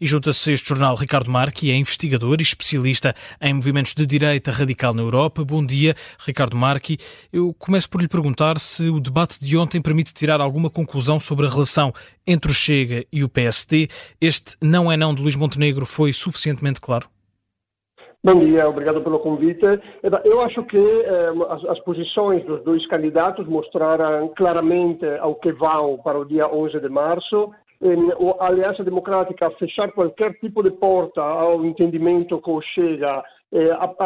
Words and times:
E 0.00 0.06
junta-se 0.06 0.50
a 0.50 0.52
este 0.52 0.68
jornal 0.68 0.96
Ricardo 0.96 1.30
Marque, 1.30 1.70
é 1.70 1.76
investigador 1.76 2.38
e 2.40 2.42
especialista 2.42 3.14
em 3.40 3.54
movimentos 3.54 3.94
de 3.94 4.04
direita 4.04 4.50
radical 4.50 4.92
na 4.92 5.02
Europa. 5.02 5.44
Bom 5.44 5.64
dia, 5.64 5.94
Ricardo 6.18 6.56
Marque. 6.56 6.96
Eu 7.32 7.54
começo 7.56 7.88
por 7.88 8.02
lhe 8.02 8.08
perguntar 8.08 8.58
se 8.58 8.88
o 8.88 8.98
debate 8.98 9.38
de 9.38 9.56
ontem 9.56 9.80
permite 9.80 10.12
tirar 10.12 10.40
alguma 10.40 10.68
conclusão 10.68 11.20
sobre 11.20 11.46
a 11.46 11.48
relação 11.48 11.92
entre 12.26 12.50
o 12.50 12.54
Chega 12.54 13.04
e 13.12 13.22
o 13.22 13.28
PSD. 13.28 13.86
Este 14.20 14.56
não 14.60 14.90
é 14.90 14.96
não 14.96 15.14
de 15.14 15.22
Luís 15.22 15.36
Montenegro 15.36 15.86
foi 15.86 16.12
suficientemente 16.12 16.80
claro? 16.80 17.06
Bom 18.24 18.40
dia, 18.40 18.66
obrigado 18.66 19.00
pelo 19.02 19.20
convite. 19.20 19.64
Eu 20.24 20.40
acho 20.40 20.64
que 20.64 20.78
eh, 20.78 21.30
as, 21.50 21.64
as, 21.66 21.78
posições 21.80 22.42
dos 22.46 22.64
dois 22.64 22.84
candidatos 22.88 23.46
mostraram 23.46 24.32
claramente 24.34 25.04
ao 25.20 25.34
que 25.34 25.52
vão 25.52 25.98
para 26.02 26.18
o 26.18 26.24
dia 26.24 26.48
11 26.48 26.80
de 26.80 26.88
março 26.88 27.52
a 28.40 28.46
Aliança 28.46 28.84
Democrática 28.84 29.46
a 29.46 29.50
fechar 29.52 29.92
qualquer 29.92 30.34
tipo 30.34 30.62
de 30.62 30.70
porta 30.70 31.20
ao 31.20 31.64
entendimento 31.64 32.40
com 32.40 32.54
o 32.54 32.62
Chega 32.62 33.12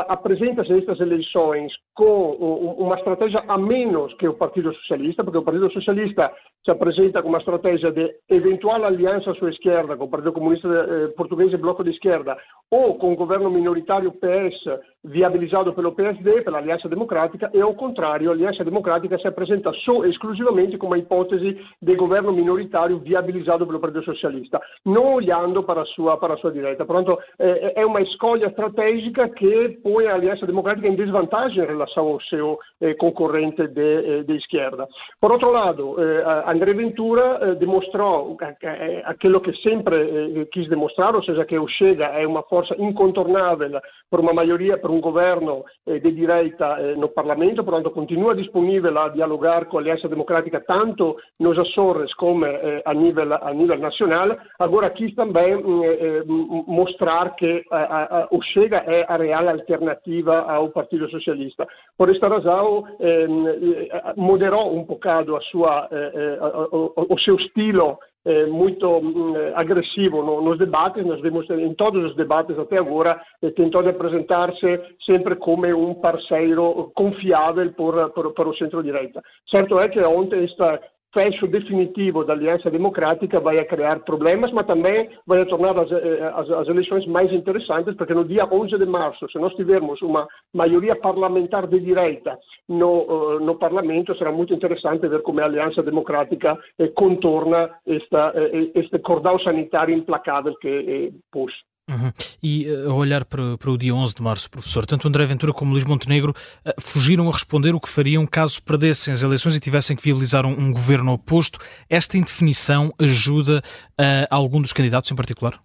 apresenta-se 0.09 0.73
estas 0.73 1.01
eleições 1.01 1.73
com 1.95 2.33
uma 2.79 2.97
estratégia 2.97 3.43
a 3.48 3.56
menos 3.56 4.12
que 4.15 4.29
o 4.29 4.34
Partido 4.34 4.75
Socialista, 4.75 5.25
porque 5.25 5.39
o 5.39 5.43
Partido 5.43 5.73
Socialista 5.73 6.33
se 6.65 6.70
apresenta 6.70 7.23
com 7.23 7.30
uma 7.30 7.39
estratégia 7.39 7.91
de 7.91 8.15
eventual 8.29 8.84
aliança 8.84 9.30
à 9.30 9.34
sua 9.34 9.51
esquerda 9.51 9.97
com 9.97 10.05
o 10.05 10.11
Partido 10.11 10.33
Comunista 10.33 10.69
eh, 10.69 11.09
Português 11.16 11.53
e 11.53 11.56
Bloco 11.56 11.83
de 11.83 11.91
Esquerda 11.91 12.37
ou 12.70 12.98
com 12.98 13.12
o 13.12 13.16
governo 13.16 13.51
minoritário 13.51 14.12
PS 14.12 14.80
viabilizado 15.03 15.73
pelo 15.73 15.92
PSD, 15.92 16.42
pela 16.42 16.59
Aliança 16.59 16.89
Democrática, 16.89 17.51
e 17.55 17.61
ao 17.61 17.75
contrário, 17.75 18.28
a 18.28 18.34
Aliança 18.34 18.65
Democrática 18.65 19.19
se 19.19 19.27
apresenta 19.27 19.73
só 19.84 20.05
exclusivamente 20.05 20.77
com 20.77 20.89
uma 20.89 20.98
hipótese 20.98 21.59
de 21.80 21.97
governo 21.97 22.33
minoritário 22.33 22.98
viabilizado 22.98 23.67
pelo 23.67 23.80
Partido 23.80 24.05
Socialista, 24.05 24.61
não 24.84 25.15
olhando 25.15 25.62
para 25.62 25.83
a 25.83 25.87
sua, 25.87 26.19
para 26.19 26.34
a 26.34 26.37
sua 26.37 26.53
direita. 26.53 26.84
Portanto, 26.84 27.19
é, 27.39 27.80
é 27.80 27.87
uma 27.87 28.03
escolha 28.03 28.47
estratégica 28.47 29.30
que 29.38 29.78
põe 29.83 30.06
a 30.06 30.14
Aliança 30.14 30.47
Democrática 30.47 30.89
em 30.89 30.97
desvantagem 30.97 31.62
em 31.62 31.67
relação 31.67 32.08
ao 32.08 32.20
seu 32.22 32.58
eh, 32.81 32.94
concorrente 32.94 33.67
de, 33.69 33.81
eh, 33.81 34.22
de, 34.25 34.36
esquerda. 34.36 34.86
Por 35.20 35.31
outro 35.31 35.50
lado, 35.50 35.94
eh, 35.98 36.25
André 36.47 36.75
Ventura 36.75 37.39
eh, 37.41 37.55
demonstrou 37.55 38.36
eh, 38.41 39.03
aquilo 39.05 39.41
que 39.41 39.53
sempre 39.62 39.97
eh, 39.97 40.44
quis 40.53 40.69
demonstrar, 40.69 41.14
ou 41.14 41.22
seja, 41.22 41.44
que 41.44 41.59
o 41.59 41.69
Chega 41.69 42.06
é 42.06 42.27
uma 42.27 42.42
força 42.42 42.75
incontornável 42.78 43.81
por 44.11 44.20
uma 44.20 44.33
maioria, 44.33 44.77
por 44.77 44.91
um 44.91 45.00
governo 45.00 45.64
de 45.86 46.11
direita 46.12 46.94
no 46.97 47.09
Parlamento, 47.09 47.62
portanto 47.62 47.91
continua 47.91 48.34
disponível 48.34 48.97
a 48.98 49.09
dialogar 49.11 49.66
com 49.66 49.77
a 49.77 49.81
Aliança 49.81 50.09
Democrática 50.09 50.61
tanto 50.61 51.16
nos 51.39 51.59
Açores 51.59 52.12
como 52.14 52.44
a 52.44 52.94
nível, 52.94 53.34
a 53.34 53.53
nível 53.53 53.78
nacional. 53.78 54.36
Agora 54.59 54.91
quis 54.91 55.14
também 55.14 55.62
mostrar 56.66 57.34
que 57.36 57.64
a, 57.70 58.22
a, 58.22 58.28
o 58.31 58.42
Chega 58.42 58.78
é 58.86 59.05
a 59.09 59.14
real 59.29 59.48
alternativa 59.48 60.41
ao 60.41 60.71
Partido 60.71 61.09
Socialista. 61.11 61.67
Por 61.97 62.09
esta 62.09 62.29
razão, 62.29 62.84
eh, 63.01 63.27
moderou 64.17 64.75
um 64.75 64.84
bocado 64.84 65.37
a 65.37 65.41
sua, 65.43 65.89
eh, 65.93 66.12
eh 66.15 66.39
o, 67.15 67.19
seu 67.19 67.37
estilo 67.37 67.99
muito 68.51 68.87
eh, 69.37 69.53
agressivo 69.55 70.23
no, 70.23 70.43
nos 70.43 70.59
debates, 70.59 71.06
nós 71.06 71.21
vimos 71.23 71.49
em 71.51 71.73
todos 71.75 72.05
os 72.05 72.17
debates 72.17 72.59
até 72.59 72.77
agora, 72.79 73.21
tentou 73.56 73.81
apresentar-se 73.89 74.81
sempre 75.06 75.34
como 75.37 75.67
um 75.67 75.95
parceiro 75.95 76.91
confiável 76.95 77.73
por, 77.73 77.95
por 78.11 78.49
o 78.49 78.56
centro-direita. 78.56 79.23
Certo 79.51 79.79
é 79.81 79.89
que 79.89 80.01
ontem 80.01 80.45
esta 80.45 80.79
fecho 81.12 81.47
definitivo 81.47 82.25
da 82.25 82.33
Aliança 82.33 82.70
Democrática 82.70 83.41
vai 83.41 83.62
criar 83.64 84.01
problemas, 84.01 84.53
mas 84.53 84.67
também 84.67 85.09
vai 85.27 85.45
tornar 85.47 85.78
as, 85.78 85.91
eh, 85.91 86.33
as, 86.34 86.50
as, 86.50 86.69
eleições 86.69 87.06
mais 87.06 87.33
interessantes, 87.33 87.95
porque 87.97 88.15
no 88.15 88.25
dia 88.25 88.47
11 88.50 88.77
de 88.77 88.87
março, 88.87 89.27
se 89.31 89.39
nós 89.39 89.55
tivermos 89.55 90.00
uma 90.03 90.27
maioria 90.55 90.95
parlamentar 90.97 91.67
de 91.67 91.81
direita 91.81 92.39
no, 92.69 93.03
uh, 93.03 93.41
no 93.41 93.56
Parlamento, 93.56 94.16
será 94.16 94.31
muito 94.31 94.53
interessante 94.53 95.09
ver 95.09 95.22
como 95.22 95.41
a 95.41 95.44
Aliança 95.44 95.82
Democrática 95.82 96.59
eh, 96.78 96.88
contorna 96.88 97.71
esta, 97.87 98.32
eh, 98.34 98.71
este 98.75 98.99
cordão 98.99 99.38
sanitário 99.41 99.94
implacável 99.94 100.55
que 100.61 100.69
eh, 100.69 101.19
pôs. 101.32 101.53
Uhum. 101.88 102.12
E 102.43 102.69
uh, 102.69 102.91
a 102.91 102.94
olhar 102.94 103.25
para, 103.25 103.56
para, 103.56 103.71
o 103.71 103.78
dia 103.78 103.94
11 103.94 104.15
de 104.15 104.22
março, 104.22 104.50
professor, 104.50 104.84
tanto 104.84 105.09
André 105.09 105.25
Ventura 105.25 105.53
como 105.53 105.72
Luís 105.72 105.84
Montenegro 105.84 106.34
uh, 106.65 106.81
fugiram 106.81 107.28
a 107.28 107.32
responder 107.32 107.75
o 107.75 107.81
que 107.81 107.88
fariam 107.88 108.26
caso 108.26 108.62
perdessem 108.62 109.12
as 109.12 109.22
eleições 109.22 109.56
e 109.56 109.60
tivessem 109.60 109.97
que 109.97 110.03
viabilizar 110.03 110.44
um, 110.44 110.50
um 110.50 110.72
governo 110.72 111.12
oposto. 111.12 111.59
Esta 111.88 112.19
indefinição 112.19 112.93
ajuda 112.99 113.62
uh, 113.99 114.26
algum 114.31 114.60
dos 114.60 114.72
candidatos 114.72 115.10
em 115.10 115.16
particular? 115.16 115.59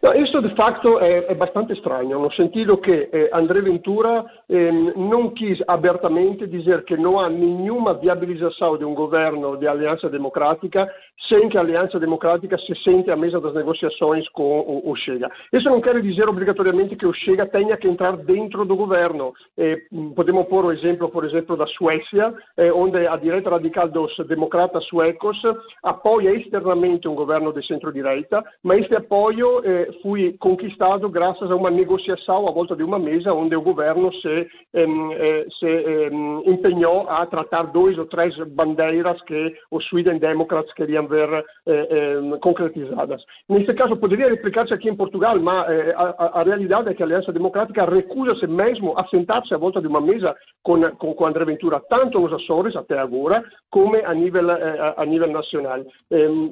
No, 0.00 0.12
isso 0.12 0.40
de 0.40 0.50
facto 0.54 1.00
è, 1.00 1.24
è, 1.24 1.34
bastante 1.34 1.74
strano, 1.74 2.20
nel 2.20 2.32
sentido 2.32 2.78
che 2.78 3.08
eh, 3.10 3.28
André 3.32 3.62
Ventura 3.62 4.24
eh, 4.46 4.92
non 4.94 5.32
quis 5.32 5.60
abertamente 5.66 6.48
dizer 6.48 6.84
que 6.84 6.96
não 6.96 7.18
há 7.18 7.28
nenhuma 7.28 7.94
viabilização 7.94 8.78
de 8.78 8.84
um 8.84 8.94
governo 8.94 9.56
de 9.56 9.66
aliança 9.66 10.08
democrática 10.08 10.88
sem 11.28 11.48
que 11.48 11.58
a 11.58 11.60
aliança 11.60 11.98
democrática 11.98 12.56
se 12.58 12.74
sente 12.82 13.10
à 13.10 13.16
mesa 13.16 13.40
das 13.40 13.54
negociações 13.54 14.28
com 14.28 14.60
o, 14.60 14.90
o 14.90 14.96
Chega. 14.96 15.28
Isso 15.52 15.68
não 15.68 15.80
quer 15.80 16.00
dizer 16.00 16.28
obrigatoriamente 16.28 16.94
que 16.94 17.06
o 17.06 17.12
Chega 17.12 17.46
tenha 17.46 17.76
que 17.76 17.88
entrar 17.88 18.16
dentro 18.18 18.64
do 18.64 18.76
governo. 18.76 19.32
Eh, 19.56 19.78
podemos 20.14 20.46
pôr 20.46 20.64
o 20.64 20.72
exemplo, 20.72 21.08
por 21.10 21.24
exemplo, 21.24 21.56
da 21.56 21.66
Suécia, 21.66 22.32
eh, 22.56 22.72
onde 22.72 23.04
a 23.06 23.16
direita 23.16 23.50
radical 23.50 23.88
dos 23.88 24.16
democratas 24.28 24.84
suecos 24.84 25.36
apoia 25.82 26.30
externamente 26.30 27.08
um 27.08 27.16
governo 27.16 27.52
de 27.52 27.66
centro-direita, 27.66 28.44
mas 28.62 28.82
este 28.82 28.94
apoio 28.94 29.60
eh, 29.64 29.88
fui 30.02 30.36
conquistado 30.38 31.08
graças 31.08 31.50
a 31.50 31.56
uma 31.56 31.70
negociação 31.70 32.48
à 32.48 32.52
volta 32.52 32.74
de 32.76 32.82
uma 32.82 32.98
mesa 32.98 33.32
onde 33.32 33.56
o 33.56 33.62
governo 33.62 34.12
se, 34.14 34.48
eh, 34.74 35.46
se 35.58 36.50
empenhou 36.50 37.08
a 37.08 37.24
tratar 37.26 37.64
dois 37.64 37.98
ou 37.98 38.06
três 38.06 38.36
bandeiras 38.48 39.20
que 39.22 39.54
os 39.70 39.84
Sweden 39.88 40.18
Democrats 40.18 40.72
queriam 40.74 41.06
ver 41.06 41.28
eh, 41.66 41.88
eh, 41.90 42.38
concretizadas. 42.40 43.22
Nesse 43.48 43.72
caso, 43.74 43.96
poderia 43.96 44.28
replicar-se 44.28 44.74
aqui 44.74 44.88
em 44.88 44.96
Portugal, 44.96 45.38
mas 45.40 45.66
a, 45.96 46.40
a, 46.40 46.42
realidade 46.42 46.88
é 46.88 46.94
que 46.94 47.02
a 47.02 47.06
Aliança 47.06 47.32
Democrática 47.32 47.84
recusa-se 47.84 48.46
mesmo 48.46 48.98
a 48.98 49.06
sentar-se 49.08 49.54
à 49.54 49.58
volta 49.58 49.80
de 49.80 49.86
uma 49.86 50.00
mesa 50.00 50.34
com, 50.62 50.80
com, 50.96 51.14
com 51.14 51.26
André 51.26 51.44
Ventura, 51.44 51.80
tanto 51.88 52.20
nos 52.20 52.32
Açores 52.32 52.76
até 52.76 52.98
agora, 52.98 53.42
como 53.70 53.96
a 53.96 54.14
nível, 54.14 54.50
eh, 54.50 54.94
a 54.96 55.04
nível 55.04 55.28
nacional. 55.28 55.80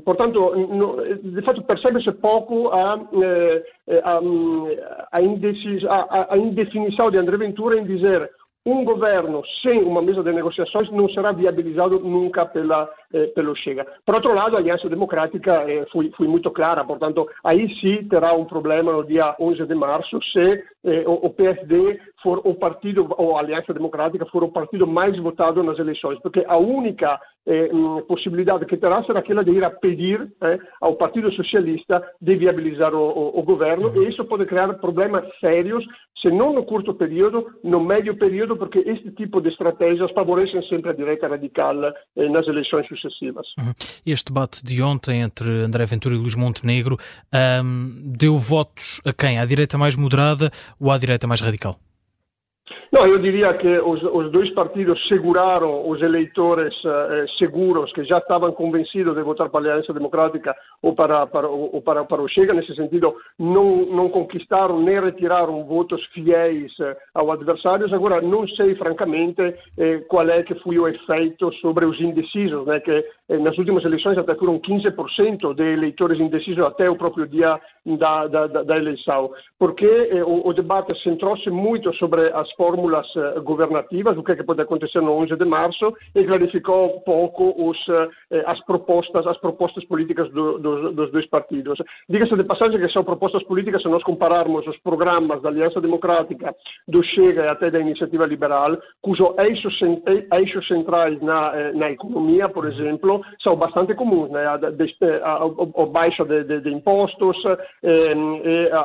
portanto, 0.05 0.53
de 1.23 1.43
fato, 1.43 1.63
percebe-se 1.63 2.13
pouco 2.13 2.69
a 2.69 2.99
a, 5.89 6.35
a 6.35 6.39
indefinição 6.39 7.11
de 7.11 7.19
André 7.19 7.37
Ventura 7.37 7.79
em 7.79 7.85
dizer 7.85 8.31
um 8.67 8.85
governo 8.85 9.43
sem 9.63 9.81
uma 9.85 10.03
mesa 10.03 10.25
de 10.25 10.33
negociações 10.33 10.91
não 10.91 11.09
será 11.11 11.31
viabilizado 11.31 12.01
nunca 12.01 12.45
pela, 12.45 12.91
eh, 13.15 13.29
pelo 13.29 13.55
Chega. 13.55 13.87
Por 14.05 14.17
outro 14.17 14.35
lado, 14.35 14.57
a 14.57 14.59
Aliança 14.59 14.89
Democrática 14.89 15.53
eh, 15.71 15.87
foi, 15.93 16.11
foi, 16.17 16.27
muito 16.27 16.51
clara, 16.51 16.85
portanto, 16.85 17.29
aí 17.45 17.73
sim 17.81 18.09
terá 18.09 18.35
um 18.35 18.45
problema 18.45 18.93
no 18.93 19.05
dia 19.05 19.37
11 19.39 19.65
de 19.67 19.75
março 19.77 20.19
se 20.33 20.65
eh, 20.85 21.05
o, 21.07 21.27
o, 21.27 21.31
PSD 21.31 22.01
for 22.21 22.41
o 22.45 22.55
partido, 22.57 23.07
ou 23.17 23.37
a 23.37 23.41
Aliança 23.41 23.73
Democrática 23.73 24.27
for 24.27 24.43
o 24.43 24.51
partido 24.51 24.85
mais 24.85 25.17
votado 25.17 25.63
nas 25.63 25.79
eleições, 25.79 26.19
porque 26.21 26.45
a 26.49 26.57
única 26.57 27.21
eh, 27.47 27.71
possibilidade 28.09 28.67
que 28.67 28.77
terá 28.77 29.03
será 29.05 29.21
aquela 29.21 29.45
de 29.45 29.53
ir 29.53 29.65
a 29.65 29.71
pedir 29.71 30.29
eh, 30.43 30.59
ao 30.81 30.97
Partido 30.97 31.33
Socialista 31.33 32.03
de 32.21 32.37
viabilizar 32.37 32.95
o, 32.95 32.99
o, 32.99 33.41
o 33.41 33.43
governo, 33.43 34.03
e 34.03 34.09
isso 34.09 34.25
pode 34.25 34.47
criar 34.47 34.73
problemas 34.75 35.25
sérios, 35.41 35.85
se 36.21 36.31
não 36.31 36.53
no 36.53 36.65
curto 36.65 36.95
período, 36.95 37.47
no 37.63 37.81
médio 37.81 38.17
período, 38.17 38.57
porque 38.57 38.79
este 38.81 39.11
tipo 39.13 39.41
de 39.41 39.51
estratégias 39.51 40.11
favorecem 40.13 40.63
sempre 40.69 40.91
a 40.91 40.95
direita 40.95 41.29
radical 41.29 41.77
eh, 41.85 42.29
nas 42.29 42.47
eleições 42.49 42.87
sucessivas. 42.89 43.47
Uhum. 43.59 43.73
Este 44.05 44.33
debate 44.33 44.65
de 44.65 44.83
ontem 44.83 45.21
entre 45.21 45.49
André 45.49 45.87
Ventura 45.87 46.15
e 46.15 46.19
Luís 46.19 46.35
Montenegro 46.35 46.97
um, 47.63 47.93
deu 48.05 48.37
votos 48.37 49.01
a 49.05 49.13
quem? 49.13 49.39
À 49.39 49.45
direita 49.45 49.79
mais 49.79 49.97
moderada 49.97 50.51
ou 50.81 50.91
à 50.91 50.99
direita 50.99 51.27
mais 51.27 51.41
radical? 51.41 51.77
Não, 52.97 53.07
eu 53.07 53.19
diria 53.19 53.53
que 53.53 53.79
os, 53.81 54.03
os 54.05 54.33
dois 54.33 54.49
partidos 54.55 54.99
seguraram 55.07 55.87
os 55.87 56.01
eleitores 56.01 56.75
eh, 56.83 57.27
seguros 57.39 57.93
que 57.93 58.03
já 58.05 58.17
estavam 58.17 58.51
convencidos 58.53 59.15
de 59.15 59.23
votar 59.23 59.51
para 59.51 59.69
a 59.69 59.73
Aliança 59.75 59.93
Democrática 59.93 60.57
ou 60.81 60.95
para, 60.95 61.27
para, 61.27 61.47
ou 61.47 61.83
para, 61.83 62.07
para 62.07 62.23
o 62.23 62.27
Chega. 62.27 62.55
Nesse 62.55 62.75
sentido, 62.75 63.15
não, 63.39 63.85
não 63.85 64.09
conquistaram 64.09 64.81
nem 64.81 64.99
retiraram 64.99 65.63
votos 65.65 66.03
fiéis 66.15 66.73
eh, 66.81 66.97
ao 67.15 67.31
adversário. 67.31 67.87
Agora, 67.95 68.23
não 68.23 68.49
sei, 68.49 68.75
francamente, 68.77 69.43
eh, 69.77 69.99
qual 70.09 70.31
é 70.31 70.43
que 70.43 70.55
foi 70.61 70.79
o 70.79 70.89
efeito 70.89 71.53
sobre 71.61 71.85
os 71.85 72.01
indecisos, 72.01 72.67
né? 72.67 72.81
que 72.81 73.05
eh, 73.29 73.39
nas 73.39 73.59
últimas 73.59 73.85
eleições 73.85 74.17
até 74.17 74.35
foram 74.37 74.59
15% 74.59 75.55
de 75.55 75.63
eleitores 75.63 76.19
indecisos 76.19 76.65
até 76.65 76.89
o 76.89 76.97
próprio 76.97 77.27
dia 77.27 77.61
da, 77.85 78.27
da, 78.27 78.47
da 78.47 78.77
eleição, 78.77 79.31
porque 79.59 79.85
eh, 79.85 80.23
o, 80.25 80.49
o, 80.49 80.53
debate 80.53 80.97
centrou-se 81.03 81.49
muito 81.51 81.93
sobre 81.95 82.29
as 82.33 82.51
fórmulas 82.53 82.86
eh, 82.95 83.41
governativas, 83.41 84.17
o 84.17 84.23
que, 84.23 84.33
é 84.33 84.37
que 84.37 84.45
pode 84.45 84.61
acontecer 84.61 85.01
no 85.01 85.13
11 85.13 85.37
de 85.37 85.45
março, 85.45 85.95
e 86.15 86.25
clarificou 86.25 87.01
pouco 87.01 87.55
os, 87.57 87.79
eh, 88.31 88.45
as 88.47 88.61
propostas 88.65 89.27
as 89.27 89.39
propostas 89.39 89.85
políticas 89.87 90.31
do, 90.33 90.59
do, 90.59 90.93
dos 90.93 91.11
dois 91.13 91.27
partidos. 91.29 91.79
Diga-se 92.09 92.37
de 92.37 92.45
passagem 92.45 92.81
que 92.81 92.89
são 92.93 93.05
propostas 93.05 93.43
políticas, 93.45 93.83
se 93.83 93.89
nós 93.89 94.03
compararmos 94.03 94.67
os 94.67 94.79
programas 94.79 95.43
da 95.43 95.49
Aliança 95.49 95.81
Democrática, 95.81 96.55
do 96.89 97.03
Chega 97.03 97.45
e 97.45 97.49
até 97.49 97.71
da 97.71 97.81
Iniciativa 97.81 98.27
Liberal, 98.27 98.77
cujo 99.03 99.35
eixos, 99.39 99.77
centrais 100.69 101.21
na, 101.23 101.53
eh, 101.55 101.73
na 101.73 101.91
economia, 101.91 102.49
por 102.49 102.67
exemplo, 102.67 103.23
são 103.43 103.57
bastante 103.57 103.95
comuns, 103.95 104.31
né? 104.31 104.45
a, 104.47 104.55
a, 104.55 105.33
a, 105.33 105.83
a 105.83 105.87
baixa 105.87 106.25
de, 106.25 106.45
de, 106.45 106.61
de 106.61 106.71
impostos, 106.71 107.37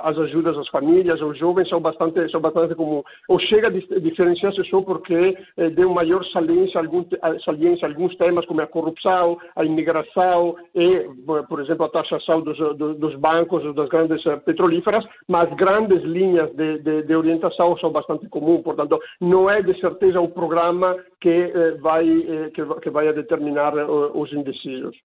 as 0.04 0.18
ajudas 0.18 0.57
às 0.57 0.68
famílias, 0.69 1.21
aos 1.21 1.38
jovens, 1.38 1.69
são 1.69 1.80
bastante, 1.80 2.30
são 2.30 2.42
bastante 2.42 2.75
comuns. 2.75 3.04
O 3.30 3.39
Chega 3.39 3.69
diferencia-se 4.01 4.63
só 4.69 4.81
porque 4.81 5.38
eh, 5.57 5.69
deu 5.72 5.89
maior 5.89 6.24
saliência 6.25 6.80
a, 6.80 6.83
algum, 6.83 7.04
saliência 7.44 7.88
a 7.88 7.92
alguns 7.92 8.16
temas 8.18 8.45
como 8.45 8.62
a 8.62 8.68
corrupção, 8.68 9.38
a 9.56 9.63
imigração 9.63 10.56
e, 10.75 11.07
por 11.48 11.60
exemplo, 11.62 11.86
a 11.86 11.89
taxação 11.89 12.42
dos, 12.42 12.57
dos 12.78 13.16
bancos, 13.16 13.63
das 13.75 13.89
grandes 13.89 14.24
petrolíferas, 14.45 15.06
mas 15.28 15.51
grandes 15.56 16.01
linhas 16.04 16.54
de, 16.56 16.80
de, 16.80 17.04
de 17.04 17.16
orientação 17.16 17.78
são 17.78 17.92
bastante 17.92 18.28
comuns, 18.30 18.63
portanto, 18.63 19.00
não 19.19 19.50
é 19.50 19.62
de 19.62 19.80
certeza 19.80 20.19
o 20.19 20.30
programa 20.30 20.95
que, 21.19 21.30
eh, 21.30 21.78
vai, 21.80 22.07
eh, 22.07 22.50
que, 22.54 22.66
que 22.81 22.89
vai 22.89 23.12
determinar 23.13 23.78
eh, 23.78 23.86
os 23.86 24.31
indecisos. 24.33 24.95